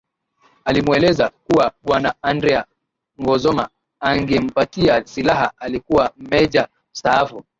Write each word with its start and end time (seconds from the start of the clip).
Alimweleza 0.65 1.29
kuwa 1.45 1.71
bwana 1.83 2.13
Andrea 2.21 2.65
Ngozoma 3.21 3.69
angempatia 3.99 5.05
silaha 5.07 5.51
alikuwa 5.57 6.13
meja 6.17 6.67
mstaafu 6.93 7.43